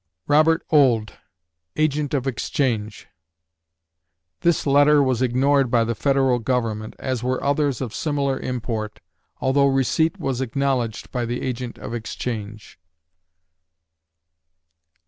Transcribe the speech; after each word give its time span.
ROBERT 0.27 0.63
OULD 0.73 1.13
(Agent 1.75 2.15
of 2.15 2.25
Exchange) 2.25 3.07
This 4.39 4.65
letter 4.65 5.03
was 5.03 5.21
ignored 5.21 5.69
by 5.69 5.83
the 5.83 5.93
Federal 5.93 6.39
Government, 6.39 6.95
as 6.97 7.21
were 7.23 7.43
others 7.43 7.81
of 7.81 7.93
similar 7.93 8.39
import, 8.39 8.99
although 9.41 9.67
receipt 9.67 10.19
was 10.19 10.41
acknowledged 10.41 11.11
by 11.11 11.23
the 11.25 11.43
Agent 11.43 11.77
of 11.77 11.93
Exchange. 11.93 12.79